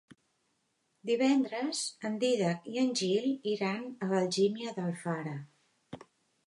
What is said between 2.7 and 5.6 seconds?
i en Gil iran a Algímia d'Alfara.